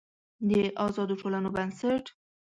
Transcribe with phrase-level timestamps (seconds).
[0.49, 0.51] د
[0.85, 2.03] آزادو ټولنو بنسټ